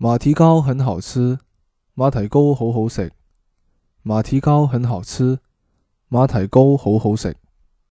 [0.00, 1.40] 马蹄糕很好吃
[1.94, 3.10] 马蹄糕好好食。
[4.02, 5.40] 马蹄糕很好吃
[6.06, 7.34] 马蹄糕好好食。